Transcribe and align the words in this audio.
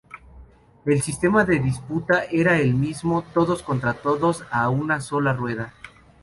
El 0.83 0.99
sistema 1.03 1.45
de 1.45 1.59
disputa 1.59 2.23
era 2.31 2.57
el 2.57 2.73
mismo: 2.73 3.21
todos 3.35 3.61
contra 3.61 3.93
todos 3.93 4.43
a 4.49 4.67
una 4.69 4.99
sola 4.99 5.31
rueda. 5.31 5.75